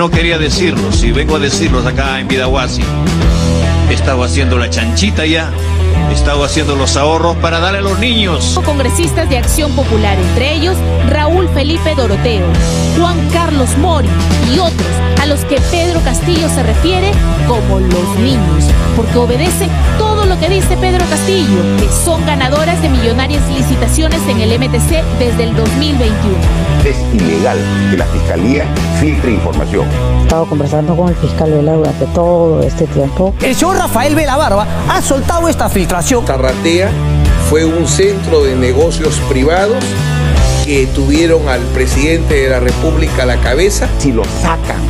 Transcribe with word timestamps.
No 0.00 0.10
quería 0.10 0.38
decirlos 0.38 1.04
y 1.04 1.12
vengo 1.12 1.36
a 1.36 1.38
decirlos 1.38 1.84
acá 1.84 2.20
en 2.20 2.26
Vidahuasi. 2.26 2.80
He 3.90 3.92
estado 3.92 4.24
haciendo 4.24 4.56
la 4.56 4.70
chanchita 4.70 5.26
ya. 5.26 5.50
He 6.08 6.14
estado 6.14 6.42
haciendo 6.42 6.74
los 6.74 6.96
ahorros 6.96 7.36
para 7.36 7.60
darle 7.60 7.80
a 7.80 7.82
los 7.82 7.98
niños. 7.98 8.58
Congresistas 8.64 9.28
de 9.28 9.36
Acción 9.36 9.70
Popular, 9.72 10.18
entre 10.18 10.54
ellos 10.54 10.78
Raúl 11.10 11.50
Felipe 11.50 11.94
Doroteo, 11.94 12.46
Juan 12.98 13.28
Carlos 13.30 13.76
Mori 13.76 14.08
y 14.54 14.58
otros 14.58 14.88
a 15.20 15.26
los 15.26 15.44
que 15.44 15.60
Pedro 15.70 16.00
Castillo 16.00 16.48
se 16.48 16.62
refiere 16.62 17.12
como 17.46 17.78
los 17.78 18.16
niños, 18.20 18.70
porque 18.96 19.18
obedece 19.18 19.68
todo 19.98 20.24
lo 20.24 20.40
que 20.40 20.48
dice 20.48 20.78
Pedro 20.78 21.04
Castillo, 21.10 21.60
que 21.78 21.90
son 21.90 22.24
ganadoras 22.24 22.59
de 22.82 22.88
millonarias 22.88 23.46
licitaciones 23.50 24.20
en 24.28 24.40
el 24.40 24.58
MTC 24.58 25.02
desde 25.18 25.44
el 25.44 25.54
2021. 25.54 26.36
Es 26.84 26.96
ilegal 27.12 27.58
que 27.90 27.96
la 27.96 28.06
Fiscalía 28.06 28.64
filtre 29.00 29.32
información. 29.32 29.86
He 30.20 30.22
estado 30.22 30.46
conversando 30.46 30.96
con 30.96 31.08
el 31.08 31.14
fiscal 31.16 31.50
Vela 31.50 31.74
durante 31.74 32.06
todo 32.06 32.62
este 32.62 32.86
tiempo. 32.86 33.34
El 33.42 33.54
señor 33.54 33.76
Rafael 33.76 34.14
Vela 34.14 34.36
Barba 34.36 34.66
ha 34.88 35.02
soltado 35.02 35.48
esta 35.48 35.68
filtración. 35.68 36.24
Tarratea 36.24 36.90
fue 37.50 37.64
un 37.64 37.86
centro 37.86 38.44
de 38.44 38.56
negocios 38.56 39.20
privados 39.28 39.84
que 40.64 40.86
tuvieron 40.86 41.48
al 41.48 41.60
presidente 41.74 42.34
de 42.34 42.48
la 42.48 42.60
República 42.60 43.24
a 43.24 43.26
la 43.26 43.36
cabeza. 43.36 43.88
Si 43.98 44.12
lo 44.12 44.24
sacan 44.24 44.80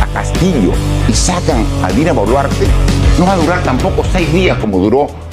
a 0.00 0.06
Castillo 0.14 0.72
y 1.08 1.12
sacan 1.12 1.66
a 1.82 1.88
Dina 1.88 2.12
Boluarte, 2.12 2.66
no 3.18 3.26
va 3.26 3.34
a 3.34 3.36
durar 3.36 3.62
tampoco 3.62 4.02
seis 4.10 4.32
días 4.32 4.56
como 4.58 4.78
duró 4.78 5.25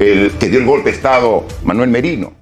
el 0.00 0.30
que 0.32 0.48
dio 0.48 0.58
el 0.58 0.64
golpe 0.64 0.90
de 0.90 0.96
Estado 0.96 1.44
Manuel 1.62 1.90
Merino. 1.90 2.32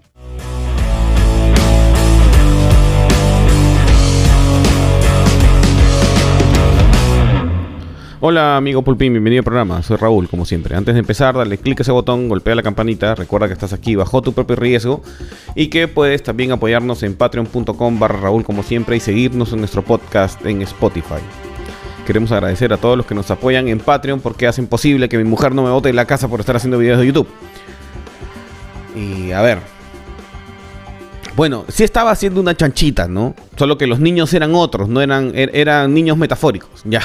Hola 8.20 8.56
amigo 8.56 8.82
Pulpín, 8.82 9.12
bienvenido 9.12 9.40
al 9.40 9.44
programa. 9.44 9.82
Soy 9.82 9.96
Raúl, 9.96 10.28
como 10.28 10.44
siempre. 10.44 10.76
Antes 10.76 10.94
de 10.94 11.00
empezar, 11.00 11.36
dale 11.36 11.58
clic 11.58 11.80
a 11.80 11.82
ese 11.82 11.92
botón, 11.92 12.28
golpea 12.28 12.54
la 12.54 12.62
campanita, 12.62 13.14
recuerda 13.16 13.48
que 13.48 13.54
estás 13.54 13.72
aquí 13.72 13.96
bajo 13.96 14.22
tu 14.22 14.32
propio 14.32 14.56
riesgo 14.56 15.02
y 15.54 15.68
que 15.68 15.88
puedes 15.88 16.22
también 16.22 16.52
apoyarnos 16.52 17.02
en 17.02 17.14
patreon.com 17.14 17.98
barra 17.98 18.20
Raúl 18.20 18.44
como 18.44 18.62
siempre 18.62 18.96
y 18.96 19.00
seguirnos 19.00 19.52
en 19.52 19.58
nuestro 19.60 19.82
podcast 19.82 20.44
en 20.46 20.62
Spotify. 20.62 21.47
Queremos 22.08 22.32
agradecer 22.32 22.72
a 22.72 22.78
todos 22.78 22.96
los 22.96 23.04
que 23.04 23.14
nos 23.14 23.30
apoyan 23.30 23.68
en 23.68 23.80
Patreon 23.80 24.20
porque 24.20 24.46
hacen 24.46 24.66
posible 24.66 25.10
que 25.10 25.18
mi 25.18 25.24
mujer 25.24 25.54
no 25.54 25.62
me 25.62 25.68
bote 25.68 25.90
de 25.90 25.92
la 25.92 26.06
casa 26.06 26.26
por 26.26 26.40
estar 26.40 26.56
haciendo 26.56 26.78
videos 26.78 26.98
de 27.00 27.04
YouTube. 27.06 27.28
Y 28.96 29.30
a 29.32 29.42
ver. 29.42 29.58
Bueno, 31.36 31.66
sí 31.68 31.84
estaba 31.84 32.10
haciendo 32.10 32.40
una 32.40 32.56
chanchita, 32.56 33.08
¿no? 33.08 33.34
Solo 33.58 33.76
que 33.76 33.86
los 33.86 34.00
niños 34.00 34.32
eran 34.32 34.54
otros, 34.54 34.88
no 34.88 35.02
eran, 35.02 35.34
er- 35.34 35.50
eran 35.52 35.92
niños 35.92 36.16
metafóricos, 36.16 36.80
ya. 36.86 37.02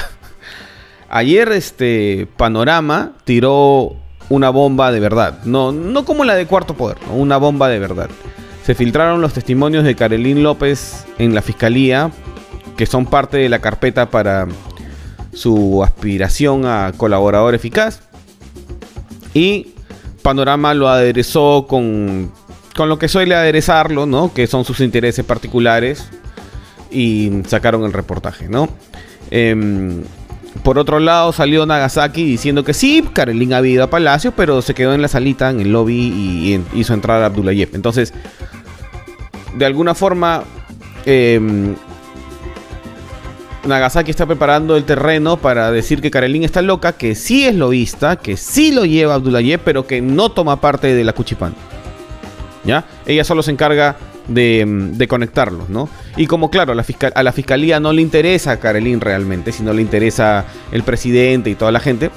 Ayer 1.10 1.52
este 1.52 2.26
Panorama 2.38 3.12
tiró 3.24 3.96
una 4.30 4.48
bomba 4.48 4.90
de 4.90 5.00
verdad. 5.00 5.40
No, 5.44 5.70
no 5.70 6.06
como 6.06 6.24
la 6.24 6.34
de 6.34 6.46
Cuarto 6.46 6.72
Poder, 6.72 6.96
una 7.12 7.36
bomba 7.36 7.68
de 7.68 7.78
verdad. 7.78 8.08
Se 8.64 8.74
filtraron 8.74 9.20
los 9.20 9.34
testimonios 9.34 9.84
de 9.84 9.94
Carolín 9.96 10.42
López 10.42 11.04
en 11.18 11.34
la 11.34 11.42
fiscalía, 11.42 12.10
que 12.78 12.86
son 12.86 13.04
parte 13.04 13.36
de 13.36 13.50
la 13.50 13.58
carpeta 13.58 14.08
para 14.08 14.48
su 15.34 15.82
aspiración 15.82 16.66
a 16.66 16.92
colaborador 16.96 17.54
eficaz. 17.54 18.00
Y 19.32 19.74
Panorama 20.22 20.74
lo 20.74 20.88
aderezó 20.88 21.66
con, 21.68 22.30
con 22.74 22.88
lo 22.88 22.98
que 22.98 23.08
suele 23.08 23.34
aderezarlo, 23.34 24.06
¿no? 24.06 24.32
Que 24.32 24.46
son 24.46 24.64
sus 24.64 24.80
intereses 24.80 25.24
particulares. 25.24 26.08
Y 26.90 27.42
sacaron 27.46 27.84
el 27.84 27.92
reportaje, 27.92 28.48
¿no? 28.48 28.68
Em, 29.30 30.04
por 30.62 30.78
otro 30.78 31.00
lado, 31.00 31.32
salió 31.32 31.66
Nagasaki 31.66 32.24
diciendo 32.24 32.62
que 32.62 32.72
sí, 32.72 33.04
Karelin 33.12 33.52
había 33.52 33.72
ido 33.72 33.84
a 33.84 33.90
Palacio, 33.90 34.32
pero 34.32 34.62
se 34.62 34.74
quedó 34.74 34.94
en 34.94 35.02
la 35.02 35.08
salita, 35.08 35.50
en 35.50 35.60
el 35.60 35.72
lobby 35.72 35.94
y, 35.94 36.64
hizo 36.78 36.94
entrar 36.94 37.22
a 37.22 37.26
Abdulayev. 37.26 37.70
Entonces, 37.74 38.14
de 39.56 39.66
alguna 39.66 39.94
forma, 39.94 40.44
em, 41.04 41.74
Nagasaki 43.66 44.10
está 44.10 44.26
preparando 44.26 44.76
el 44.76 44.84
terreno 44.84 45.38
para 45.38 45.70
decir 45.72 46.00
que 46.02 46.10
Karelin 46.10 46.44
está 46.44 46.60
loca, 46.62 46.92
que 46.92 47.14
sí 47.14 47.46
es 47.46 47.54
lobista, 47.54 48.16
que 48.16 48.36
sí 48.36 48.72
lo 48.72 48.84
lleva 48.84 49.14
Abdulayev, 49.14 49.60
pero 49.60 49.86
que 49.86 50.00
no 50.02 50.30
toma 50.30 50.60
parte 50.60 50.94
de 50.94 51.04
la 51.04 51.12
Cuchipán. 51.14 51.54
¿Ya? 52.64 52.84
Ella 53.06 53.24
solo 53.24 53.42
se 53.42 53.50
encarga 53.50 53.96
de, 54.28 54.64
mm, 54.66 55.02
conectarlos, 55.06 55.68
¿no? 55.68 55.88
Y 56.16 56.26
como 56.26 56.50
claro, 56.50 56.72
a 56.72 57.22
la, 57.22 57.32
fiscalía 57.32 57.80
no 57.80 57.92
le 57.92 58.00
interesa 58.02 58.52
a 58.52 58.56
Karelin 58.58 59.00
realmente, 59.00 59.52
sino 59.52 59.72
le 59.72 59.82
interesa 59.82 60.44
el 60.72 60.82
presidente 60.82 61.50
y 61.50 61.54
toda 61.54 61.72
la 61.72 61.80
gente, 61.80 62.10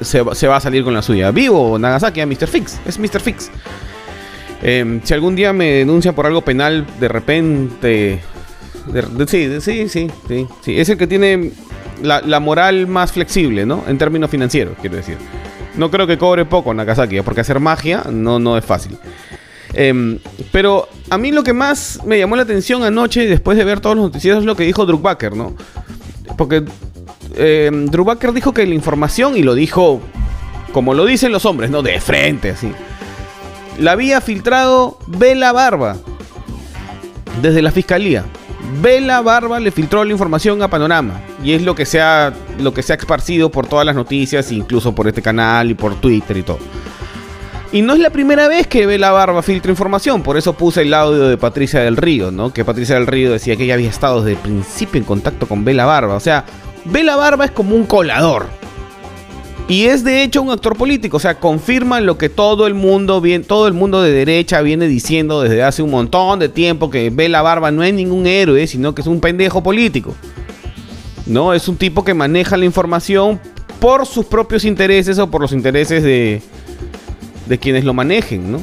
se, 0.00 0.22
va- 0.22 0.56
a 0.56 0.60
salir 0.60 0.84
con 0.84 0.92
la 0.94 1.02
suya. 1.02 1.30
Vivo 1.30 1.78
Nagasaki 1.78 2.20
a 2.20 2.26
Mr. 2.26 2.46
Fix, 2.48 2.80
es 2.86 2.98
Mr. 2.98 3.20
Fix. 3.20 3.50
Em, 4.62 5.00
si 5.04 5.14
algún 5.14 5.36
día 5.36 5.52
me 5.52 5.70
denuncia 5.72 6.12
por 6.14 6.26
algo 6.26 6.42
penal, 6.42 6.86
de 6.98 7.08
repente... 7.08 8.20
sí, 9.26 9.60
sí, 9.60 9.88
sí, 9.88 10.08
sí. 10.28 10.78
Es 10.78 10.88
el 10.88 10.98
que 10.98 11.06
tiene 11.06 11.52
la, 12.02 12.40
moral 12.40 12.86
más 12.86 13.12
flexible, 13.12 13.66
¿no? 13.66 13.84
En 13.86 13.98
términos 13.98 14.30
financieros, 14.30 14.76
quiero 14.80 14.96
decir. 14.96 15.16
No 15.76 15.90
creo 15.90 16.06
que 16.06 16.16
cobre 16.16 16.44
poco 16.44 16.72
Nagasaki, 16.72 17.18
¿eh? 17.18 17.22
porque 17.22 17.42
hacer 17.42 17.60
magia 17.60 18.04
no, 18.10 18.38
no 18.38 18.56
es 18.56 18.64
fácil. 18.64 18.96
Em, 19.74 20.18
pero 20.52 20.88
a 21.10 21.18
mí 21.18 21.32
lo 21.32 21.42
que 21.42 21.52
más 21.52 22.00
me 22.06 22.18
llamó 22.18 22.36
la 22.36 22.42
atención 22.42 22.82
anoche, 22.82 23.26
después 23.26 23.58
de 23.58 23.64
ver 23.64 23.80
todos 23.80 23.96
los 23.96 24.06
noticieros, 24.06 24.40
es 24.40 24.46
lo 24.46 24.56
que 24.56 24.64
dijo 24.64 24.86
Druckbacher, 24.86 25.36
¿no? 25.36 25.54
Porque 26.38 26.64
Druckbacher 27.36 28.32
dijo 28.32 28.54
que 28.54 28.66
la 28.66 28.74
información, 28.74 29.36
y 29.36 29.42
lo 29.42 29.54
dijo 29.54 30.00
como 30.76 30.92
lo 30.92 31.06
dicen 31.06 31.32
los 31.32 31.46
hombres, 31.46 31.70
¿no? 31.70 31.80
De 31.82 31.98
frente, 32.02 32.50
así. 32.50 32.70
La 33.78 33.92
había 33.92 34.20
filtrado 34.20 34.98
Vela 35.06 35.50
Barba 35.52 35.96
desde 37.40 37.62
la 37.62 37.70
fiscalía. 37.70 38.24
Vela 38.80 39.20
Barba 39.20 39.60
le 39.60 39.70
filtró 39.70 40.04
la 40.04 40.12
información 40.12 40.62
a 40.62 40.68
Panorama. 40.68 41.20
Y 41.42 41.52
es 41.52 41.62
lo 41.62 41.74
que 41.74 41.86
se 41.86 42.00
ha, 42.00 42.32
lo 42.58 42.74
que 42.74 42.82
se 42.82 42.92
ha 42.92 42.96
esparcido 42.96 43.50
por 43.50 43.66
todas 43.66 43.86
las 43.86 43.94
noticias, 43.94 44.50
incluso 44.52 44.94
por 44.94 45.08
este 45.08 45.22
canal 45.22 45.70
y 45.70 45.74
por 45.74 45.94
Twitter 46.00 46.36
y 46.36 46.42
todo. 46.42 46.58
Y 47.72 47.82
no 47.82 47.94
es 47.94 47.98
la 47.98 48.10
primera 48.10 48.48
vez 48.48 48.66
que 48.66 48.86
Vela 48.86 49.10
Barba 49.10 49.42
filtra 49.42 49.70
información, 49.70 50.22
por 50.22 50.36
eso 50.36 50.52
puse 50.52 50.82
el 50.82 50.94
audio 50.94 51.28
de 51.28 51.36
Patricia 51.36 51.80
del 51.80 51.96
Río, 51.96 52.30
¿no? 52.30 52.52
Que 52.52 52.64
Patricia 52.64 52.94
del 52.94 53.06
Río 53.06 53.32
decía 53.32 53.56
que 53.56 53.64
ella 53.64 53.74
había 53.74 53.90
estado 53.90 54.22
desde 54.22 54.38
el 54.38 54.38
principio 54.38 54.98
en 54.98 55.04
contacto 55.04 55.46
con 55.46 55.64
Vela 55.64 55.84
Barba. 55.84 56.14
O 56.14 56.20
sea, 56.20 56.44
Vela 56.84 57.16
Barba 57.16 57.44
es 57.44 57.50
como 57.50 57.74
un 57.74 57.84
colador. 57.84 58.46
Y 59.68 59.86
es 59.86 60.04
de 60.04 60.22
hecho 60.22 60.42
un 60.42 60.50
actor 60.50 60.76
político, 60.76 61.16
o 61.16 61.20
sea, 61.20 61.40
confirma 61.40 62.00
lo 62.00 62.16
que 62.18 62.28
todo 62.28 62.68
el 62.68 62.74
mundo, 62.74 63.20
bien, 63.20 63.42
todo 63.42 63.66
el 63.66 63.74
mundo 63.74 64.00
de 64.00 64.12
derecha 64.12 64.60
viene 64.60 64.86
diciendo 64.86 65.42
desde 65.42 65.64
hace 65.64 65.82
un 65.82 65.90
montón 65.90 66.38
de 66.38 66.48
tiempo 66.48 66.88
que 66.88 67.10
Vela 67.10 67.42
Barba 67.42 67.72
no 67.72 67.82
es 67.82 67.92
ningún 67.92 68.28
héroe, 68.28 68.68
sino 68.68 68.94
que 68.94 69.02
es 69.02 69.08
un 69.08 69.20
pendejo 69.20 69.64
político. 69.64 70.14
No, 71.26 71.52
es 71.52 71.66
un 71.66 71.76
tipo 71.76 72.04
que 72.04 72.14
maneja 72.14 72.56
la 72.56 72.64
información 72.64 73.40
por 73.80 74.06
sus 74.06 74.24
propios 74.26 74.64
intereses 74.64 75.18
o 75.18 75.28
por 75.28 75.40
los 75.40 75.50
intereses 75.50 76.04
de, 76.04 76.42
de 77.46 77.58
quienes 77.58 77.84
lo 77.84 77.92
manejen, 77.92 78.52
¿no? 78.52 78.60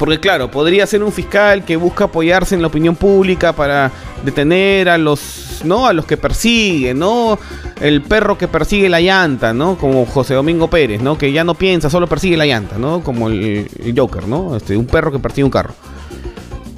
Porque 0.00 0.18
claro, 0.18 0.50
podría 0.50 0.86
ser 0.86 1.02
un 1.02 1.12
fiscal 1.12 1.62
que 1.62 1.76
busca 1.76 2.04
apoyarse 2.04 2.54
en 2.54 2.62
la 2.62 2.68
opinión 2.68 2.96
pública 2.96 3.52
para 3.52 3.92
detener 4.24 4.88
a 4.88 4.96
los, 4.96 5.60
¿no? 5.62 5.86
A 5.86 5.92
los 5.92 6.06
que 6.06 6.16
persigue, 6.16 6.94
¿no? 6.94 7.38
El 7.82 8.00
perro 8.00 8.38
que 8.38 8.48
persigue 8.48 8.88
la 8.88 9.02
llanta, 9.02 9.52
¿no? 9.52 9.76
Como 9.76 10.06
José 10.06 10.32
Domingo 10.32 10.70
Pérez, 10.70 11.02
¿no? 11.02 11.18
Que 11.18 11.32
ya 11.32 11.44
no 11.44 11.52
piensa, 11.52 11.90
solo 11.90 12.06
persigue 12.06 12.38
la 12.38 12.46
llanta, 12.46 12.78
¿no? 12.78 13.02
Como 13.02 13.28
el, 13.28 13.68
el 13.78 13.94
Joker, 13.94 14.26
¿no? 14.26 14.56
Este, 14.56 14.74
un 14.74 14.86
perro 14.86 15.12
que 15.12 15.18
persigue 15.18 15.44
un 15.44 15.50
carro. 15.50 15.74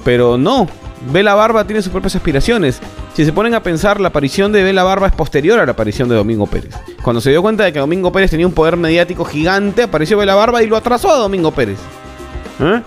Pero 0.03 0.37
no, 0.37 0.67
Vela 1.09 1.33
Barba 1.33 1.65
tiene 1.65 1.81
sus 1.81 1.93
propias 1.93 2.17
aspiraciones. 2.17 2.81
Si 3.13 3.23
se 3.23 3.31
ponen 3.31 3.53
a 3.53 3.63
pensar, 3.63 4.01
la 4.01 4.09
aparición 4.09 4.51
de 4.51 4.63
Vela 4.63 4.83
Barba 4.83 5.07
es 5.07 5.13
posterior 5.13 5.61
a 5.61 5.65
la 5.65 5.71
aparición 5.71 6.09
de 6.09 6.15
Domingo 6.15 6.45
Pérez. 6.45 6.75
Cuando 7.01 7.21
se 7.21 7.29
dio 7.29 7.41
cuenta 7.41 7.63
de 7.63 7.71
que 7.71 7.79
Domingo 7.79 8.11
Pérez 8.11 8.31
tenía 8.31 8.47
un 8.47 8.53
poder 8.53 8.75
mediático 8.75 9.23
gigante, 9.23 9.83
apareció 9.83 10.17
Vela 10.17 10.35
Barba 10.35 10.61
y 10.61 10.67
lo 10.67 10.75
atrasó 10.75 11.09
a 11.09 11.15
Domingo 11.15 11.51
Pérez. 11.51 11.79
¿Eh? 12.59 12.81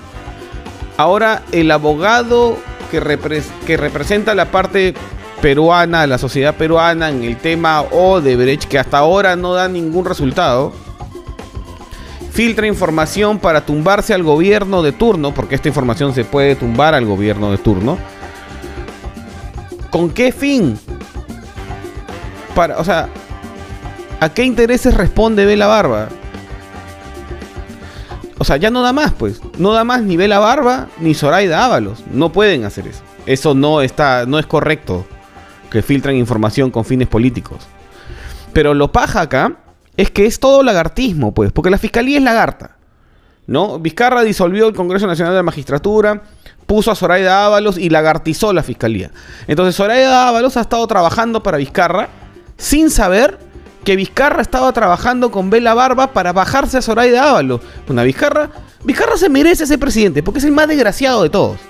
Ahora, 0.97 1.43
el 1.53 1.71
abogado 1.71 2.57
que, 2.91 3.03
repres- 3.03 3.51
que 3.67 3.77
representa 3.77 4.35
la 4.35 4.47
parte 4.51 4.95
peruana, 5.43 6.07
la 6.07 6.19
sociedad 6.19 6.55
peruana 6.55 7.11
en 7.11 7.23
el 7.23 7.37
tema 7.37 7.83
Odebrecht, 7.83 8.65
que 8.65 8.79
hasta 8.79 8.99
ahora 8.99 9.37
no 9.37 9.53
da 9.53 9.69
ningún 9.69 10.07
resultado, 10.07 10.73
filtra 12.33 12.67
información 12.67 13.39
para 13.39 13.65
tumbarse 13.67 14.15
al 14.15 14.23
gobierno 14.23 14.83
de 14.83 14.93
turno, 14.93 15.35
porque 15.35 15.55
esta 15.55 15.69
información 15.69 16.15
se 16.15 16.25
puede 16.25 16.57
tumbar 16.57 16.95
al 16.95 17.05
gobierno 17.05 17.51
de 17.51 17.59
turno. 17.59 17.99
¿Con 19.91 20.11
qué 20.11 20.33
fin? 20.33 20.79
Para, 22.55 22.79
o 22.79 22.85
sea, 22.85 23.09
¿a 24.21 24.29
qué 24.31 24.45
intereses 24.45 24.95
responde 24.95 25.45
Vela 25.45 25.67
Barba? 25.67 26.09
Sea, 28.47 28.59
ya 28.59 28.71
no 28.71 28.81
da 28.81 28.93
más, 28.93 29.13
pues. 29.13 29.41
No 29.59 29.73
da 29.73 29.83
más 29.83 30.03
ni 30.03 30.17
Vela 30.17 30.39
Barba 30.39 30.87
ni 31.01 31.15
Zoraida 31.15 31.65
Ábalos. 31.65 32.05
No 32.13 32.31
pueden 32.31 32.63
hacer 32.63 32.87
eso. 32.87 33.03
Eso 33.27 33.55
no 33.55 33.83
está, 33.83 34.25
no 34.25 34.39
es 34.39 34.47
correcto. 34.47 35.05
que 35.69 35.83
filtran 35.83 36.15
información 36.15 36.71
con 36.71 36.85
fines 36.85 37.09
políticos. 37.09 37.59
Pero 38.53 38.73
lo 38.73 38.93
paja 38.93 39.23
acá 39.23 39.57
es 39.97 40.13
que 40.13 40.27
es 40.27 40.39
todo 40.39 40.63
lagartismo, 40.63 41.35
pues, 41.35 41.51
porque 41.51 41.71
la 41.71 41.79
fiscalía 41.79 42.19
es 42.19 42.23
lagarta. 42.23 42.77
¿No? 43.49 43.81
Vizcarra 43.81 44.23
disolvió 44.23 44.69
el 44.69 44.75
Congreso 44.77 45.09
Nacional 45.09 45.33
de 45.33 45.39
la 45.39 45.43
Magistratura, 45.43 46.23
puso 46.67 46.93
a 46.93 46.95
Zoraida 46.95 47.47
Ábalos 47.47 47.77
y 47.79 47.91
lagartizó 47.91 48.53
la 48.53 48.63
fiscalía. 48.63 49.11
Entonces 49.49 49.75
Zoraida 49.75 50.29
Ábalos 50.29 50.57
ha 50.57 50.61
estado 50.61 50.87
trabajando 50.87 51.43
para 51.43 51.59
Vizcarra 51.59 52.11
sin 52.57 52.91
saber 52.91 53.41
que 53.87 53.95
Vizcarra 53.95 54.43
estaba 54.43 54.73
trabajando 54.73 55.31
con 55.31 55.49
Vela 55.49 55.73
Barba 55.73 56.09
para 56.09 56.33
bajarse 56.33 56.77
a 56.77 56.83
Zoraida 56.83 57.31
Ábalos. 57.31 57.61
Una 57.89 58.03
Vizcarra, 58.03 58.51
Vizcarra 58.83 59.17
se 59.17 59.29
merece 59.29 59.65
ser 59.65 59.79
presidente 59.79 60.25
porque 60.25 60.41
es 60.41 60.45
el 60.45 60.51
más 60.51 60.67
desgraciado 60.67 61.23
de 61.23 61.31
todos. 61.31 61.61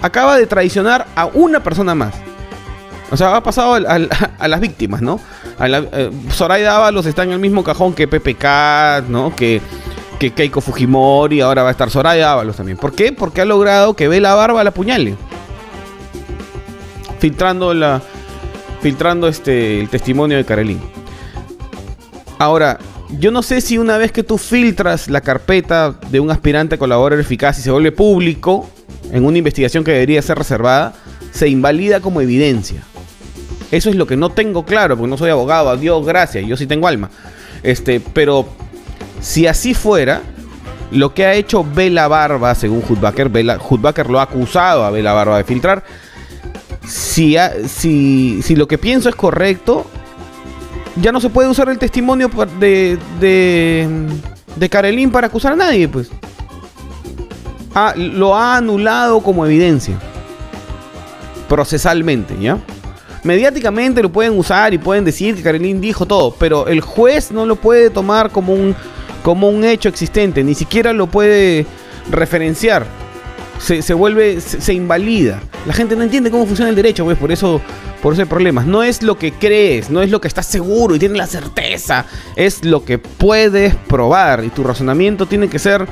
Acaba 0.00 0.38
de 0.38 0.46
traicionar 0.46 1.06
a 1.14 1.26
una 1.26 1.62
persona 1.62 1.94
más. 1.94 2.14
O 3.10 3.18
sea, 3.18 3.36
ha 3.36 3.42
pasado 3.42 3.74
a 4.38 4.48
las 4.48 4.60
víctimas, 4.60 5.02
¿no? 5.02 5.20
Eh, 5.60 6.10
Zoraida 6.30 6.74
Ábalos 6.74 7.04
está 7.04 7.22
en 7.22 7.32
el 7.32 7.38
mismo 7.38 7.62
cajón 7.62 7.92
que 7.92 8.08
PPK, 8.08 9.06
¿no? 9.10 9.36
Que, 9.36 9.60
que 10.18 10.32
Keiko 10.32 10.62
Fujimori, 10.62 11.42
ahora 11.42 11.64
va 11.64 11.68
a 11.68 11.72
estar 11.72 11.90
Zoraida 11.90 12.32
Ábalos 12.32 12.56
también. 12.56 12.78
¿Por 12.78 12.94
qué? 12.94 13.12
Porque 13.12 13.42
ha 13.42 13.44
logrado 13.44 13.92
que 13.92 14.08
Vela 14.08 14.34
Barba 14.34 14.64
la 14.64 14.70
apuñale. 14.70 15.16
Filtrando 17.18 17.74
la. 17.74 18.00
Filtrando 18.80 19.28
este. 19.28 19.80
el 19.80 19.90
testimonio 19.90 20.38
de 20.38 20.46
Karelin. 20.46 20.93
Ahora, 22.38 22.78
yo 23.18 23.30
no 23.30 23.42
sé 23.42 23.60
si 23.60 23.78
una 23.78 23.96
vez 23.96 24.12
que 24.12 24.22
tú 24.22 24.38
filtras 24.38 25.08
la 25.08 25.20
carpeta 25.20 25.94
de 26.10 26.20
un 26.20 26.30
aspirante 26.30 26.74
a 26.74 26.78
colaborador 26.78 27.20
eficaz 27.20 27.58
y 27.58 27.62
se 27.62 27.70
vuelve 27.70 27.92
público 27.92 28.68
en 29.12 29.24
una 29.24 29.38
investigación 29.38 29.84
que 29.84 29.92
debería 29.92 30.20
ser 30.22 30.38
reservada, 30.38 30.94
se 31.30 31.48
invalida 31.48 32.00
como 32.00 32.20
evidencia. 32.20 32.82
Eso 33.70 33.90
es 33.90 33.96
lo 33.96 34.06
que 34.06 34.16
no 34.16 34.30
tengo 34.30 34.64
claro, 34.64 34.96
porque 34.96 35.10
no 35.10 35.16
soy 35.16 35.30
abogado, 35.30 35.68
a 35.68 35.76
Dios 35.76 36.04
gracias, 36.06 36.46
yo 36.46 36.56
sí 36.56 36.66
tengo 36.66 36.88
alma. 36.88 37.10
Este, 37.62 38.00
pero 38.00 38.46
si 39.20 39.46
así 39.46 39.74
fuera, 39.74 40.22
lo 40.90 41.14
que 41.14 41.26
ha 41.26 41.34
hecho 41.34 41.64
Bela 41.64 42.08
Barba, 42.08 42.54
según 42.54 42.82
Hudbacker, 42.88 43.28
Bela, 43.28 43.58
lo 44.08 44.20
ha 44.20 44.22
acusado 44.22 44.84
a 44.84 44.90
Bela 44.90 45.12
Barba 45.12 45.38
de 45.38 45.44
filtrar. 45.44 45.84
Si, 46.86 47.36
si, 47.66 48.42
si 48.42 48.56
lo 48.56 48.68
que 48.68 48.78
pienso 48.78 49.08
es 49.08 49.14
correcto, 49.14 49.86
ya 50.96 51.12
no 51.12 51.20
se 51.20 51.28
puede 51.28 51.48
usar 51.48 51.68
el 51.68 51.78
testimonio 51.78 52.30
de, 52.60 52.98
de, 53.20 53.88
de 54.56 54.68
Karelin 54.68 55.10
para 55.10 55.26
acusar 55.26 55.52
a 55.52 55.56
nadie, 55.56 55.88
pues. 55.88 56.10
Ah, 57.74 57.92
lo 57.96 58.36
ha 58.36 58.56
anulado 58.56 59.20
como 59.20 59.44
evidencia. 59.44 59.98
Procesalmente, 61.48 62.36
¿ya? 62.40 62.58
Mediáticamente 63.24 64.02
lo 64.02 64.12
pueden 64.12 64.38
usar 64.38 64.74
y 64.74 64.78
pueden 64.78 65.04
decir 65.04 65.34
que 65.34 65.42
Karelin 65.42 65.80
dijo 65.80 66.06
todo, 66.06 66.34
pero 66.38 66.68
el 66.68 66.80
juez 66.80 67.32
no 67.32 67.46
lo 67.46 67.56
puede 67.56 67.90
tomar 67.90 68.30
como 68.30 68.52
un, 68.52 68.76
como 69.22 69.48
un 69.48 69.64
hecho 69.64 69.88
existente, 69.88 70.44
ni 70.44 70.54
siquiera 70.54 70.92
lo 70.92 71.06
puede 71.06 71.66
referenciar. 72.10 72.86
Se, 73.58 73.82
se 73.82 73.94
vuelve, 73.94 74.40
se, 74.40 74.74
invalida. 74.74 75.40
La 75.66 75.72
gente 75.72 75.96
no 75.96 76.02
entiende 76.02 76.30
cómo 76.30 76.46
funciona 76.46 76.68
el 76.68 76.76
derecho, 76.76 77.04
pues 77.04 77.16
por 77.16 77.32
eso, 77.32 77.60
por 78.02 78.12
eso 78.12 78.22
hay 78.22 78.28
problemas. 78.28 78.66
No 78.66 78.82
es 78.82 79.02
lo 79.02 79.16
que 79.16 79.32
crees, 79.32 79.90
no 79.90 80.02
es 80.02 80.10
lo 80.10 80.20
que 80.20 80.28
estás 80.28 80.46
seguro 80.46 80.94
y 80.94 80.98
tienes 80.98 81.16
la 81.16 81.26
certeza, 81.26 82.04
es 82.36 82.64
lo 82.64 82.84
que 82.84 82.98
puedes 82.98 83.74
probar 83.74 84.44
y 84.44 84.48
tu 84.48 84.64
razonamiento 84.64 85.26
tiene 85.26 85.48
que 85.48 85.58
ser 85.58 85.86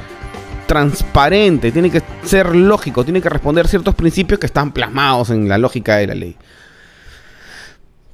transparente, 0.67 1.73
tiene 1.73 1.91
que 1.91 2.03
ser 2.25 2.55
lógico, 2.55 3.05
tiene 3.05 3.21
que 3.21 3.29
responder 3.29 3.69
ciertos 3.69 3.95
principios 3.95 4.39
que 4.41 4.47
están 4.47 4.73
plasmados 4.73 5.31
en 5.31 5.49
la 5.49 5.59
lógica 5.59 5.97
de 5.97 6.07
la 6.07 6.15
ley. 6.15 6.37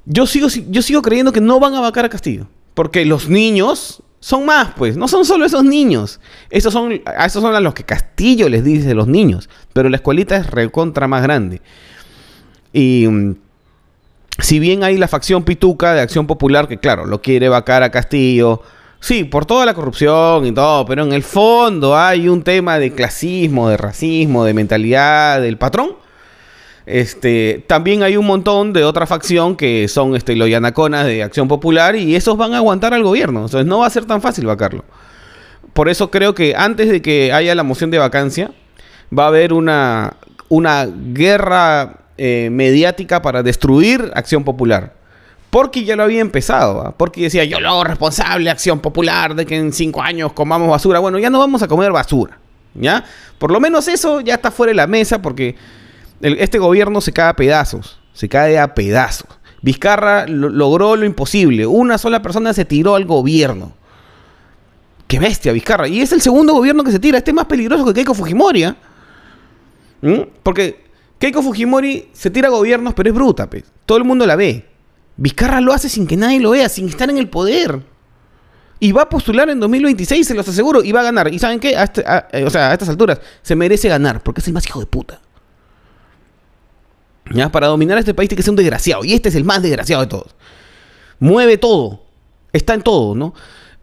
Yo 0.05 0.25
sigo, 0.25 0.47
yo 0.69 0.81
sigo 0.81 1.01
creyendo 1.01 1.31
que 1.31 1.41
no 1.41 1.59
van 1.59 1.75
a 1.75 1.81
vacar 1.81 2.05
a 2.05 2.09
Castillo. 2.09 2.47
Porque 2.73 3.05
los 3.05 3.29
niños 3.29 4.01
son 4.19 4.45
más, 4.45 4.69
pues. 4.75 4.97
No 4.97 5.07
son 5.07 5.25
solo 5.25 5.45
esos 5.45 5.63
niños. 5.63 6.19
Esos 6.49 6.73
son, 6.73 7.01
a 7.05 7.25
esos 7.25 7.41
son 7.41 7.55
a 7.55 7.59
los 7.59 7.73
que 7.73 7.83
Castillo 7.83 8.49
les 8.49 8.63
dice 8.63 8.93
los 8.93 9.07
niños. 9.07 9.49
Pero 9.73 9.89
la 9.89 9.97
escuelita 9.97 10.35
es 10.35 10.47
recontra 10.47 11.07
más 11.07 11.23
grande. 11.23 11.61
Y 12.73 13.07
mm, 13.07 13.35
si 14.39 14.59
bien 14.59 14.83
hay 14.83 14.97
la 14.97 15.07
facción 15.07 15.43
pituca 15.43 15.93
de 15.93 16.01
Acción 16.01 16.27
Popular 16.27 16.67
que, 16.67 16.79
claro, 16.79 17.05
lo 17.05 17.21
quiere 17.21 17.49
vacar 17.49 17.83
a 17.83 17.91
Castillo. 17.91 18.61
Sí, 18.99 19.23
por 19.23 19.45
toda 19.45 19.65
la 19.65 19.73
corrupción 19.73 20.45
y 20.45 20.51
todo, 20.51 20.85
pero 20.85 21.05
en 21.05 21.13
el 21.13 21.23
fondo 21.23 21.97
hay 21.97 22.27
un 22.27 22.43
tema 22.43 22.79
de 22.79 22.91
clasismo, 22.91 23.69
de 23.69 23.77
racismo, 23.77 24.43
de 24.43 24.53
mentalidad 24.53 25.41
del 25.41 25.57
patrón. 25.57 25.95
Este, 26.89 27.63
también 27.67 28.01
hay 28.01 28.17
un 28.17 28.25
montón 28.25 28.73
de 28.73 28.83
otra 28.83 29.05
facción 29.05 29.55
que 29.55 29.87
son 29.87 30.15
este, 30.15 30.35
los 30.35 30.49
yanaconas 30.49 31.05
de 31.05 31.21
Acción 31.21 31.47
Popular 31.47 31.95
y 31.95 32.15
esos 32.15 32.35
van 32.35 32.55
a 32.55 32.57
aguantar 32.57 32.95
al 32.95 33.03
gobierno. 33.03 33.41
Entonces 33.41 33.67
no 33.67 33.77
va 33.79 33.85
a 33.85 33.91
ser 33.91 34.05
tan 34.05 34.23
fácil 34.23 34.47
vacarlo. 34.47 34.83
Por 35.73 35.87
eso 35.87 36.09
creo 36.09 36.33
que 36.33 36.55
antes 36.55 36.89
de 36.89 37.03
que 37.03 37.31
haya 37.31 37.53
la 37.53 37.61
moción 37.61 37.91
de 37.91 37.99
vacancia, 37.99 38.49
va 39.15 39.25
a 39.25 39.27
haber 39.27 39.53
una, 39.53 40.15
una 40.47 40.87
guerra 40.87 41.97
eh, 42.17 42.49
mediática 42.51 43.21
para 43.21 43.43
destruir 43.43 44.11
Acción 44.15 44.43
Popular. 44.43 44.93
Porque 45.51 45.83
ya 45.83 45.95
lo 45.95 46.01
había 46.01 46.21
empezado, 46.21 46.95
porque 46.97 47.21
decía 47.21 47.43
yo 47.43 47.59
lo 47.59 47.83
responsable, 47.83 48.49
Acción 48.49 48.79
Popular, 48.79 49.35
de 49.35 49.45
que 49.45 49.57
en 49.57 49.73
cinco 49.73 50.01
años 50.01 50.33
comamos 50.33 50.67
basura. 50.67 50.97
Bueno, 50.97 51.19
ya 51.19 51.29
no 51.29 51.37
vamos 51.37 51.61
a 51.61 51.67
comer 51.67 51.91
basura, 51.91 52.39
¿ya? 52.73 53.05
Por 53.37 53.51
lo 53.51 53.59
menos 53.59 53.87
eso 53.87 54.21
ya 54.21 54.33
está 54.33 54.49
fuera 54.49 54.71
de 54.71 54.75
la 54.75 54.87
mesa 54.87 55.21
porque 55.21 55.55
este 56.21 56.59
gobierno 56.59 57.01
se 57.01 57.13
cae 57.13 57.29
a 57.29 57.35
pedazos, 57.35 57.99
se 58.13 58.27
cae 58.29 58.59
a 58.59 58.73
pedazos. 58.75 59.27
Vizcarra 59.61 60.25
lo- 60.27 60.49
logró 60.49 60.95
lo 60.95 61.05
imposible, 61.05 61.65
una 61.67 61.97
sola 61.97 62.21
persona 62.21 62.53
se 62.53 62.65
tiró 62.65 62.95
al 62.95 63.05
gobierno. 63.05 63.73
Qué 65.07 65.19
bestia, 65.19 65.51
Vizcarra. 65.51 65.87
Y 65.87 66.01
es 66.01 66.11
el 66.11 66.21
segundo 66.21 66.53
gobierno 66.53 66.83
que 66.83 66.91
se 66.91 66.99
tira, 66.99 67.17
este 67.17 67.31
es 67.31 67.35
más 67.35 67.45
peligroso 67.45 67.85
que 67.85 67.93
Keiko 67.93 68.13
Fujimori, 68.13 68.63
¿ah? 68.63 68.75
¿Mm? 70.01 70.21
Porque 70.43 70.85
Keiko 71.17 71.41
Fujimori 71.41 72.09
se 72.13 72.29
tira 72.29 72.49
gobiernos, 72.49 72.93
pero 72.93 73.09
es 73.09 73.15
bruta. 73.15 73.49
Todo 73.85 73.97
el 73.97 74.03
mundo 74.03 74.25
la 74.25 74.35
ve. 74.35 74.65
Vizcarra 75.17 75.59
lo 75.61 75.73
hace 75.73 75.89
sin 75.89 76.07
que 76.07 76.15
nadie 76.15 76.39
lo 76.39 76.51
vea, 76.51 76.69
sin 76.69 76.87
estar 76.87 77.09
en 77.09 77.17
el 77.17 77.27
poder. 77.27 77.81
Y 78.79 78.93
va 78.93 79.01
a 79.01 79.09
postular 79.09 79.49
en 79.49 79.59
2026, 79.59 80.25
se 80.25 80.33
los 80.35 80.47
aseguro, 80.47 80.81
y 80.83 80.93
va 80.93 81.01
a 81.01 81.03
ganar. 81.03 81.33
¿Y 81.33 81.39
saben 81.39 81.59
qué? 81.59 81.71
Este- 81.73 82.05
eh, 82.31 82.45
o 82.45 82.49
sea, 82.49 82.69
a 82.69 82.73
estas 82.73 82.87
alturas, 82.87 83.19
se 83.41 83.55
merece 83.55 83.89
ganar, 83.89 84.21
porque 84.23 84.39
es 84.39 84.47
el 84.47 84.53
más 84.53 84.65
hijo 84.65 84.79
de 84.79 84.85
puta. 84.85 85.19
¿Ya? 87.33 87.49
Para 87.51 87.67
dominar 87.67 87.97
este 87.97 88.13
país 88.13 88.29
tiene 88.29 88.37
que 88.37 88.43
ser 88.43 88.51
un 88.51 88.57
desgraciado. 88.57 89.03
Y 89.05 89.13
este 89.13 89.29
es 89.29 89.35
el 89.35 89.43
más 89.43 89.61
desgraciado 89.61 90.01
de 90.01 90.07
todos. 90.07 90.35
Mueve 91.19 91.57
todo. 91.57 92.01
Está 92.53 92.73
en 92.73 92.81
todo, 92.81 93.13
¿no? 93.15 93.33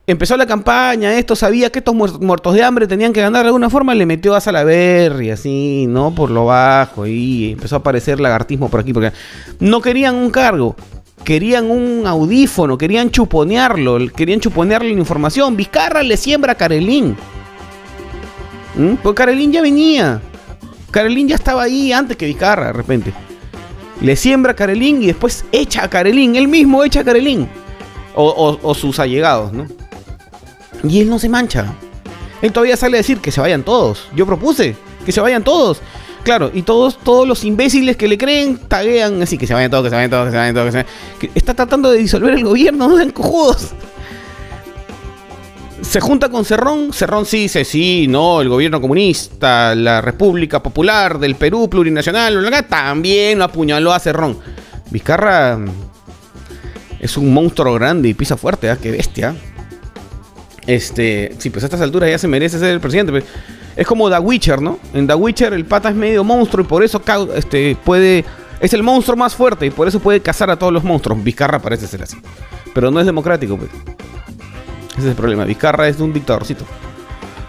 Empezó 0.09 0.37
la 0.37 0.47
campaña, 0.47 1.19
esto 1.19 1.35
sabía 1.35 1.71
que 1.71 1.81
estos 1.81 1.93
muer- 1.93 2.21
muertos 2.21 2.55
de 2.55 2.63
hambre 2.63 2.87
tenían 2.87 3.13
que 3.13 3.21
ganar 3.21 3.43
de 3.43 3.49
alguna 3.49 3.69
forma, 3.69 3.93
le 3.93 4.07
metió 4.07 4.37
a 4.37 4.41
Salaverry, 4.41 5.31
así, 5.33 5.87
¿no? 5.89 6.15
Por 6.15 6.31
lo 6.31 6.45
bajo, 6.45 7.09
y 7.09 7.53
empezó 7.53 7.75
a 7.75 7.79
aparecer 7.81 8.21
lagartismo 8.21 8.69
por 8.69 8.79
aquí, 8.79 8.93
porque 8.93 9.11
no 9.59 9.81
querían 9.81 10.15
un 10.15 10.31
cargo, 10.31 10.77
querían 11.25 11.69
un 11.73 12.07
audífono, 12.07 12.79
querían 12.79 13.11
chuponearlo, 13.11 13.99
querían 14.15 14.39
chuponearle 14.39 14.93
la 14.95 15.01
información. 15.01 15.57
Vizcarra 15.57 16.05
le 16.05 16.17
siembra 16.17 16.53
a 16.53 16.55
Carelín. 16.55 17.17
¿Mm? 18.77 18.95
Pues 19.03 19.15
Carelín 19.17 19.51
ya 19.51 19.61
venía. 19.61 20.21
Carelín 20.93 21.27
ya 21.27 21.35
estaba 21.35 21.65
ahí 21.65 21.93
antes 21.93 22.17
que 22.17 22.27
Vizcarra, 22.27 22.67
de 22.67 22.73
repente. 22.75 23.13
Le 24.01 24.15
siembra 24.17 24.53
a 24.53 24.57
Carelín 24.57 25.03
y 25.03 25.07
después 25.07 25.45
echa 25.53 25.85
a 25.85 25.91
Carelín. 25.91 26.37
Él 26.37 26.49
mismo 26.49 26.85
echa 26.85 27.01
a 27.01 27.05
Carelín. 27.05 27.49
O, 28.15 28.25
o- 28.27 28.59
o 28.63 28.75
sus 28.75 28.99
allegados, 28.99 29.53
¿no? 29.53 29.67
Y 30.85 31.01
él 31.01 31.09
no 31.09 31.19
se 31.19 31.29
mancha. 31.29 31.75
Él 32.43 32.53
todavía 32.53 32.77
sale 32.77 32.97
a 32.97 33.01
decir 33.01 33.19
que 33.19 33.31
se 33.33 33.41
vayan 33.41 33.63
todos. 33.63 34.09
Yo 34.15 34.27
propuse 34.27 34.77
que 35.05 35.13
se 35.13 35.21
vayan 35.21 35.43
todos. 35.43 35.81
Claro, 36.23 36.51
y 36.53 36.63
todos, 36.63 36.99
todos 36.99 37.27
los 37.27 37.45
imbéciles 37.45 37.97
que 37.97 38.09
le 38.09 38.19
creen 38.19 38.59
taguean 38.59 39.23
así, 39.23 39.39
que 39.39 39.47
se 39.47 39.55
vayan 39.55 39.71
todos, 39.71 39.85
que 39.85 39.91
se 39.91 39.97
vayan 39.97 40.11
todos, 40.11 40.25
que 40.27 40.31
se 40.33 40.37
vayan 40.37 40.55
todos, 40.55 40.67
que 40.67 40.73
se 40.73 40.77
vayan. 40.79 41.33
está 41.37 41.55
tratando 41.55 41.91
de 41.91 41.99
disolver 41.99 42.35
el 42.35 42.45
gobierno, 42.45 42.89
no 42.89 42.97
sean 42.97 43.11
cojudos. 43.11 43.69
Se 45.89 46.01
junta 46.01 46.29
con 46.29 46.45
Cerrón, 46.45 46.93
Cerrón 46.93 47.25
sí 47.25 47.43
dice, 47.43 47.65
sí, 47.65 48.07
no, 48.07 48.43
el 48.43 48.49
gobierno 48.49 48.81
comunista, 48.81 49.75
la 49.75 50.01
República 50.01 50.63
Popular 50.63 51.19
del 51.19 51.37
Perú 51.37 51.71
plurinacional, 51.71 52.67
también 52.69 53.39
lo 53.39 53.45
apuñaló 53.45 53.95
a 53.95 53.99
Cerrón. 53.99 54.39
Vizcarra 54.91 55.59
es 57.01 57.17
un 57.17 57.33
monstruo 57.33 57.75
grande 57.75 58.09
y 58.09 58.15
pisa 58.15 58.37
fuerte, 58.37 58.69
¿ah? 58.69 58.77
qué 58.81 58.91
bestia. 58.91 59.35
Este, 60.67 61.35
sí, 61.39 61.51
pues 61.51 61.63
a 61.63 61.69
estas 61.69 61.81
alturas 61.81 62.11
ya 62.11 62.19
se 62.19 62.29
merece 62.29 62.59
ser 62.59 62.71
el 62.71 62.81
presidente. 62.81 63.13
pues. 63.13 63.25
Es 63.77 63.87
como 63.87 64.11
The 64.11 64.19
Witcher, 64.19 64.61
¿no? 64.61 64.79
En 64.93 65.07
The 65.07 65.15
Witcher 65.15 65.53
el 65.53 65.65
pata 65.65 65.91
es 65.91 65.95
medio 65.95 66.25
monstruo 66.25 66.65
y 66.65 66.69
por 66.69 66.83
eso 66.83 67.01
este, 67.35 67.77
puede. 67.85 68.25
Es 68.59 68.75
el 68.75 68.83
monstruo 68.83 69.17
más 69.17 69.35
fuerte 69.35 69.67
y 69.67 69.71
por 69.71 69.87
eso 69.87 70.01
puede 70.01 70.21
cazar 70.21 70.51
a 70.51 70.59
todos 70.59 70.73
los 70.73 70.83
monstruos. 70.83 71.23
Vizcarra 71.23 71.61
parece 71.61 71.87
ser 71.87 72.03
así. 72.03 72.17
Pero 72.75 72.91
no 72.91 72.99
es 72.99 73.07
democrático, 73.07 73.57
pues. 73.57 73.71
Ese 74.97 75.07
es 75.07 75.11
el 75.11 75.15
problema. 75.15 75.45
Vizcarra 75.45 75.89
es 75.89 76.01
un 76.01 76.13
dictadorcito. 76.13 76.65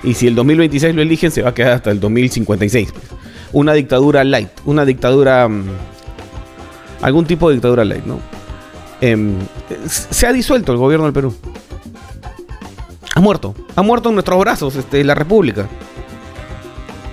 Y 0.04 0.14
si 0.14 0.28
el 0.28 0.36
2026 0.36 0.96
lo 0.96 1.02
eligen, 1.02 1.32
se 1.32 1.42
va 1.42 1.50
a 1.50 1.54
quedar 1.54 1.74
hasta 1.74 1.92
el 1.92 2.00
2056. 2.00 2.92
pues. 2.92 3.06
Una 3.54 3.74
dictadura 3.74 4.24
light. 4.24 4.50
Una 4.66 4.86
dictadura. 4.86 5.48
mm, 5.48 5.66
algún 7.02 7.26
tipo 7.26 7.50
de 7.50 7.56
dictadura 7.56 7.86
light, 7.86 8.06
¿no? 8.06 8.20
Em, 9.02 9.36
se 9.88 10.26
ha 10.26 10.34
disuelto 10.34 10.72
el 10.72 10.78
gobierno 10.78 11.06
del 11.06 11.14
Perú. 11.14 11.36
Ha 13.16 13.20
muerto. 13.20 13.56
Ha 13.76 13.82
muerto 13.82 14.10
en 14.10 14.16
nuestros 14.16 14.40
brazos 14.40 14.76
este, 14.76 15.04
la 15.04 15.16
República. 15.16 15.68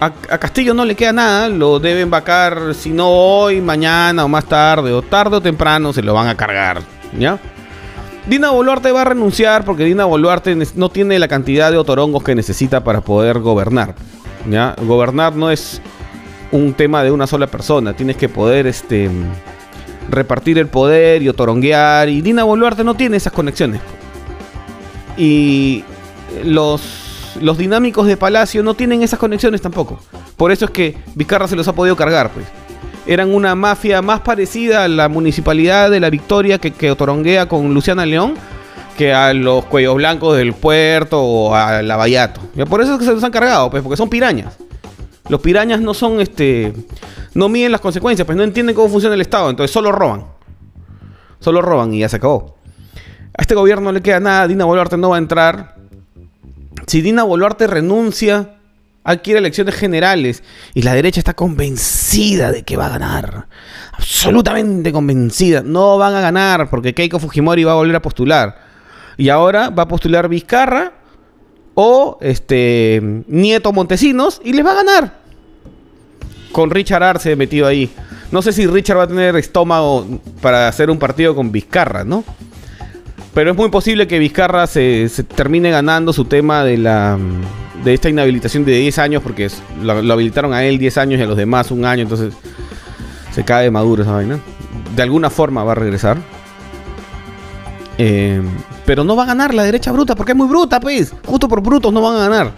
A, 0.01 0.07
a 0.07 0.39
Castillo 0.39 0.75
no 0.75 0.85
le 0.85 0.95
queda 0.95 1.13
nada, 1.13 1.49
lo 1.49 1.79
deben 1.79 2.11
vacar, 2.11 2.75
si 2.75 2.91
no 2.91 3.09
hoy, 3.09 3.61
mañana 3.61 4.25
o 4.25 4.29
más 4.29 4.45
tarde, 4.45 4.93
o 4.93 5.01
tarde 5.03 5.37
o 5.37 5.41
temprano 5.41 5.93
se 5.93 6.03
lo 6.03 6.13
van 6.13 6.27
a 6.29 6.37
cargar, 6.37 6.83
¿ya? 7.19 7.39
Dina 8.27 8.51
Boluarte 8.51 8.91
va 8.91 9.03
a 9.03 9.05
renunciar 9.05 9.65
porque 9.65 9.85
Dina 9.85 10.07
Boluarte 10.07 10.57
no 10.77 10.89
tiene 10.89 11.19
la 11.19 11.29
cantidad 11.29 11.71
de 11.71 11.77
otorongos 11.77 12.23
que 12.23 12.35
necesita 12.35 12.83
para 12.83 13.03
poder 13.03 13.41
gobernar, 13.41 13.95
¿ya? 14.51 14.75
Gobernar 14.81 15.37
no 15.37 15.51
es 15.51 15.83
un 16.51 16.73
tema 16.73 17.03
de 17.03 17.11
una 17.11 17.27
sola 17.27 17.47
persona, 17.49 17.95
tienes 17.95 18.17
que 18.17 18.31
poder, 18.31 18.67
este, 18.67 19.11
repartir 20.09 20.59
el 20.59 20.69
poder 20.69 21.23
y 21.23 21.29
otoronguear, 21.29 22.09
y 22.09 22.23
Dina 22.23 22.45
Boluarte 22.45 22.83
no 22.83 22.95
tiene 22.95 23.19
esas 23.19 23.33
conexiones. 23.33 23.83
Y 25.19 25.85
los, 26.45 27.37
los 27.41 27.59
dinámicos 27.59 28.07
de 28.07 28.17
Palacio 28.17 28.63
no 28.63 28.73
tienen 28.73 29.03
esas 29.03 29.19
conexiones 29.19 29.61
tampoco. 29.61 29.99
Por 30.39 30.51
eso 30.51 30.65
es 30.65 30.71
que 30.71 30.97
Vizcarra 31.15 31.47
se 31.47 31.57
los 31.57 31.69
ha 31.69 31.75
podido 31.75 31.95
cargar, 31.95 32.31
pues. 32.31 32.47
Eran 33.07 33.35
una 33.35 33.55
mafia 33.55 34.01
más 34.03 34.21
parecida 34.21 34.85
a 34.85 34.89
la 34.89 35.09
municipalidad 35.09 35.91
de 35.91 36.01
La 36.01 36.11
Victoria 36.11 36.59
que, 36.59 36.71
que 36.71 36.91
otoronguea 36.91 37.47
con 37.47 37.75
Luciana 37.75 38.07
León 38.07 38.35
que 38.97 39.13
a 39.13 39.35
los 39.35 39.65
cuellos 39.65 39.95
blancos 39.97 40.37
del 40.37 40.53
puerto 40.53 41.21
o 41.23 41.55
a 41.55 41.83
Lavallato. 41.83 42.41
Por 42.69 42.81
eso 42.81 42.95
es 42.95 42.99
que 42.99 43.05
se 43.05 43.13
los 43.13 43.25
han 43.25 43.33
cargado, 43.33 43.71
pues, 43.71 43.83
porque 43.83 43.97
son 43.97 44.09
pirañas. 44.09 44.57
Los 45.29 45.41
pirañas 45.41 45.81
no 45.81 45.95
son, 45.95 46.21
este, 46.21 46.73
no 47.35 47.49
miden 47.49 47.73
las 47.73 47.81
consecuencias, 47.81 48.27
pues 48.27 48.37
no 48.37 48.45
entienden 48.45 48.75
cómo 48.75 48.89
funciona 48.89 49.15
el 49.15 49.21
Estado, 49.21 49.51
entonces 49.51 49.73
solo 49.73 49.91
roban. 49.91 50.27
Solo 51.41 51.61
roban 51.61 51.93
y 51.95 52.01
ya 52.01 52.09
se 52.09 52.17
acabó. 52.17 52.57
A 53.37 53.43
este 53.43 53.55
gobierno 53.55 53.87
no 53.87 53.93
le 53.93 54.01
queda 54.01 54.21
nada, 54.21 54.47
Dina 54.47 54.65
Boluarte 54.65 54.97
no 54.97 55.11
va 55.11 55.17
a 55.17 55.19
entrar. 55.19 55.77
Si 56.87 57.01
Dina 57.01 57.25
Boluarte 57.25 57.67
renuncia, 57.67 58.57
adquiere 59.05 59.39
elecciones 59.39 59.75
generales 59.75 60.43
y 60.73 60.83
la 60.83 60.95
derecha 60.95 61.21
está 61.21 61.35
convencida 61.35 62.51
de 62.51 62.63
que 62.65 62.77
va 62.77 62.87
a 62.87 62.91
ganar. 62.91 63.47
Absolutamente 63.93 64.91
convencida. 64.93 65.63
No 65.63 65.99
van 65.99 66.15
a 66.15 66.21
ganar 66.21 66.71
porque 66.71 66.95
Keiko 66.95 67.21
Fujimori 67.21 67.63
va 67.63 67.73
a 67.73 67.77
volver 67.77 67.97
a 67.97 68.03
postular. 68.03 68.59
Y 69.17 69.29
ahora 69.29 69.69
va 69.69 69.85
a 69.85 69.89
postular 69.89 70.29
Vizcarra 70.29 70.95
o 71.75 72.19
este 72.21 73.01
Nieto 73.29 73.73
Montesinos 73.73 74.41
y 74.43 74.53
les 74.55 74.65
va 74.65 74.73
a 74.73 74.83
ganar. 74.83 75.15
Con 76.51 76.71
Richard 76.71 77.03
Arce 77.03 77.37
metido 77.37 77.67
ahí. 77.67 77.91
No 78.33 78.43
sé 78.43 78.53
si 78.53 78.67
Richard 78.67 78.99
va 78.99 79.03
a 79.05 79.09
tener 79.09 79.37
estómago 79.37 80.07
para 80.41 80.67
hacer 80.67 80.91
un 80.91 80.99
partido 80.99 81.35
con 81.35 81.53
Vizcarra, 81.53 82.05
¿no? 82.05 82.25
Pero 83.35 83.51
es 83.51 83.57
muy 83.57 83.69
posible 83.69 84.07
que 84.07 84.19
Vizcarra 84.19 84.67
se, 84.67 85.09
se 85.09 85.25
termine 85.25 85.71
ganando 85.71 86.13
su 86.13 86.25
tema 86.25 86.65
de 86.65 86.79
la 86.79 87.19
de 87.85 87.95
esta 87.95 88.09
inhabilitación 88.09 88.65
de 88.65 88.73
10 88.79 88.99
años, 88.99 89.23
porque 89.23 89.51
lo 89.83 90.13
habilitaron 90.13 90.53
a 90.55 90.65
él 90.65 90.79
10 90.79 90.99
años 90.99 91.21
y 91.21 91.23
a 91.23 91.27
los 91.27 91.37
demás 91.37 91.71
un 91.71 91.85
año, 91.85 92.03
entonces 92.03 92.35
se 93.33 93.45
cae 93.45 93.65
de 93.65 93.71
maduro 93.71 94.03
esa 94.03 94.13
vaina. 94.13 94.41
De 94.97 95.03
alguna 95.03 95.29
forma 95.29 95.63
va 95.65 95.73
a 95.73 95.75
regresar. 95.75 96.19
Eh, 97.99 98.43
pero 98.87 99.05
no 99.05 99.15
va 99.15 99.25
a 99.25 99.27
ganar 99.27 99.55
la 99.55 99.63
derecha 99.63 99.93
bruta, 99.93 100.15
porque 100.15 100.33
es 100.33 100.39
muy 100.39 100.49
bruta, 100.49 100.81
pues. 100.81 101.13
Justo 101.27 101.49
por 101.49 101.61
brutos 101.61 101.93
no 101.93 102.01
van 102.01 102.17
a 102.17 102.29
ganar. 102.29 102.53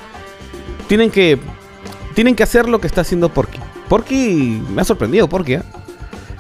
Tienen 0.89 1.11
que, 1.11 1.39
tienen 2.15 2.35
que 2.35 2.43
hacer 2.43 2.69
lo 2.69 2.81
que 2.81 2.87
está 2.87 3.01
haciendo 3.01 3.29
Porky. 3.29 3.59
Porky 3.89 4.63
me 4.75 4.83
ha 4.83 4.85
sorprendido, 4.85 5.29
Porky, 5.29 5.55
¿eh? 5.55 5.63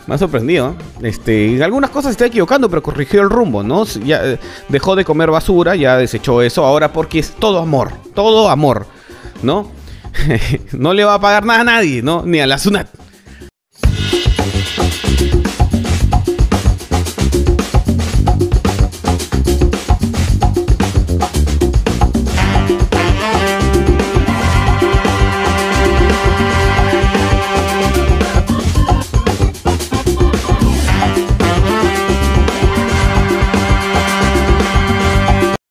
Me 0.07 0.15
ha 0.15 0.19
sorprendido. 0.19 0.71
¿eh? 0.71 1.09
Este, 1.09 1.57
en 1.57 1.63
algunas 1.63 1.91
cosas 1.91 2.11
se 2.11 2.13
está 2.13 2.27
equivocando, 2.27 2.69
pero 2.69 2.83
corrigió 2.83 3.23
el 3.23 3.31
rumbo, 3.31 3.63
¿no? 3.63 3.85
Ya 3.85 4.25
eh, 4.25 4.39
dejó 4.69 4.95
de 4.97 5.05
comer 5.05 5.31
basura, 5.31 5.75
ya 5.75 5.97
desechó 5.97 6.43
eso. 6.43 6.65
Ahora 6.65 6.93
porque 6.93 7.19
es 7.19 7.33
todo 7.33 7.59
amor, 7.59 7.93
todo 8.15 8.49
amor, 8.49 8.87
¿no? 9.43 9.71
no 10.73 10.95
le 10.95 11.05
va 11.05 11.15
a 11.15 11.21
pagar 11.21 11.45
nada 11.45 11.61
a 11.61 11.65
nadie, 11.65 12.03
¿no? 12.03 12.23
Ni 12.25 12.41
a 12.41 12.47
la 12.47 12.59
SUNAT. 12.59 12.89